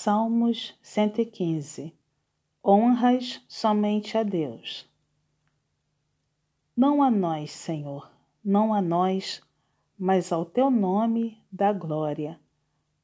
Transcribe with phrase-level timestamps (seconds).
[0.00, 1.92] Salmos 115
[2.64, 4.88] Honras somente a Deus.
[6.76, 8.08] Não a nós, Senhor,
[8.44, 9.42] não a nós,
[9.98, 12.38] mas ao teu nome dá glória,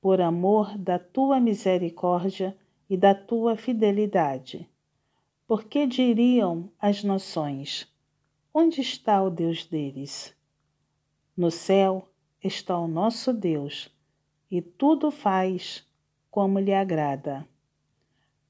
[0.01, 2.57] por amor da tua misericórdia
[2.89, 4.71] e da tua fidelidade.
[5.49, 7.93] Porque diriam as nações:
[8.55, 10.33] Onde está o Deus deles?
[11.37, 12.09] No céu
[12.41, 13.93] está o nosso Deus,
[14.49, 15.85] e tudo faz
[16.35, 17.47] como lhe agrada.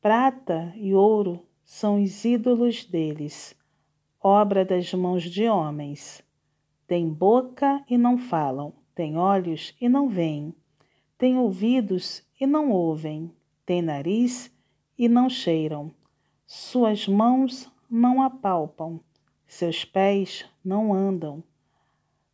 [0.01, 3.55] Prata e ouro são os ídolos deles,
[4.23, 6.23] obra das mãos de homens.
[6.87, 10.55] Têm boca e não falam, têm olhos e não veem,
[11.19, 13.31] têm ouvidos e não ouvem,
[13.67, 14.51] têm nariz
[14.97, 15.93] e não cheiram,
[16.47, 18.99] suas mãos não apalpam,
[19.47, 21.45] seus pés não andam,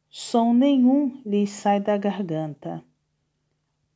[0.09, 2.85] som nenhum lhes sai da garganta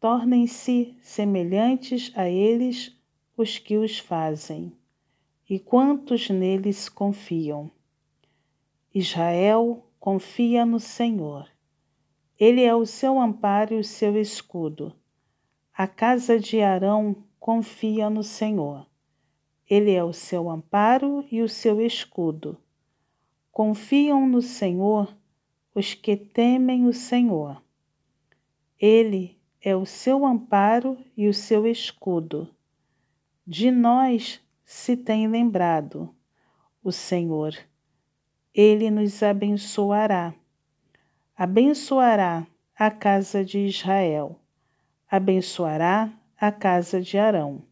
[0.04, 2.94] tornem-se semelhantes a eles
[3.34, 4.70] os que os fazem,
[5.48, 7.70] e quantos neles confiam.
[8.94, 11.48] Israel confia no Senhor.
[12.38, 14.94] Ele é o seu amparo e o seu escudo.
[15.72, 18.86] A casa de Arão confia no Senhor.
[19.66, 22.58] Ele é o seu amparo e o seu escudo.
[23.50, 25.16] Confiam no Senhor
[25.74, 27.62] os que temem o Senhor.
[28.78, 32.54] Ele é o seu amparo e o seu escudo.
[33.46, 36.14] De nós se tem lembrado
[36.82, 37.56] o Senhor.
[38.52, 40.34] Ele nos abençoará.
[41.34, 44.38] Abençoará a casa de Israel.
[45.10, 47.64] Abençoará a casa de Arão.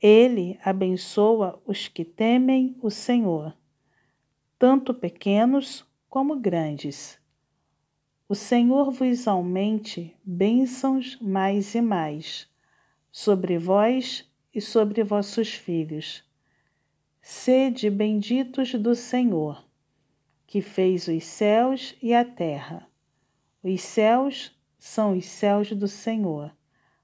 [0.00, 3.54] Ele abençoa os que temem o Senhor,
[4.58, 7.22] tanto pequenos como grandes.
[8.26, 12.48] O Senhor vos aumente bênçãos mais e mais,
[13.12, 16.24] sobre vós e sobre vossos filhos.
[17.20, 19.62] Sede benditos do Senhor,
[20.46, 22.88] que fez os céus e a terra.
[23.62, 26.50] Os céus são os céus do Senhor,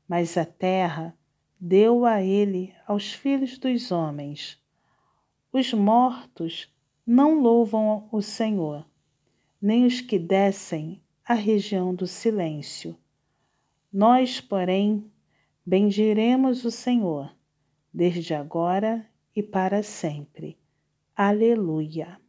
[0.08, 1.14] mas a terra
[1.60, 4.58] deu a ele aos filhos dos homens.
[5.52, 6.74] Os mortos
[7.06, 8.86] não louvam o Senhor,
[9.60, 12.96] nem os que descem a região do silêncio.
[13.92, 15.08] Nós, porém,
[15.64, 17.32] bendiremos o Senhor,
[17.94, 20.58] desde agora e para sempre.
[21.14, 22.20] Aleluia.